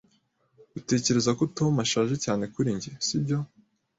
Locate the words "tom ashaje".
1.57-2.15